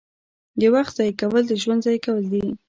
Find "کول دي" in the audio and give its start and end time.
2.05-2.45